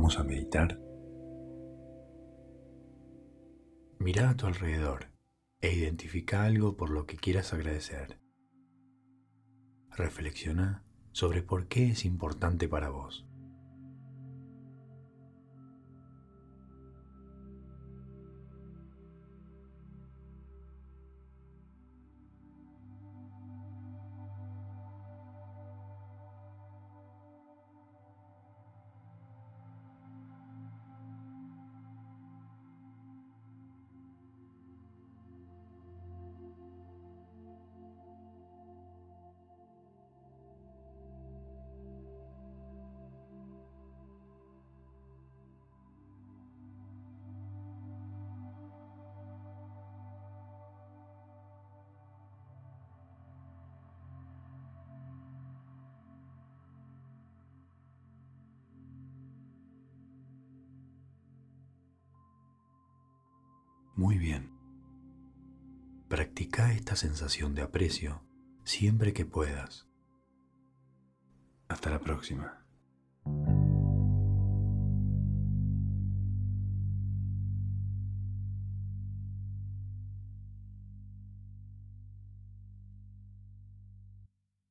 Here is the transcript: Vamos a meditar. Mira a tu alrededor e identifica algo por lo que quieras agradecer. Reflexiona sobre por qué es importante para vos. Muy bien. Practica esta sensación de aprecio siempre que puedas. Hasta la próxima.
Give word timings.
Vamos 0.00 0.18
a 0.18 0.24
meditar. 0.24 0.80
Mira 3.98 4.30
a 4.30 4.34
tu 4.34 4.46
alrededor 4.46 5.10
e 5.60 5.74
identifica 5.74 6.44
algo 6.44 6.74
por 6.74 6.88
lo 6.88 7.04
que 7.04 7.18
quieras 7.18 7.52
agradecer. 7.52 8.18
Reflexiona 9.90 10.86
sobre 11.12 11.42
por 11.42 11.66
qué 11.66 11.90
es 11.90 12.06
importante 12.06 12.66
para 12.66 12.88
vos. 12.88 13.26
Muy 63.96 64.18
bien. 64.18 64.50
Practica 66.08 66.72
esta 66.72 66.96
sensación 66.96 67.54
de 67.54 67.62
aprecio 67.62 68.22
siempre 68.64 69.12
que 69.12 69.24
puedas. 69.24 69.88
Hasta 71.68 71.90
la 71.90 72.00
próxima. 72.00 72.64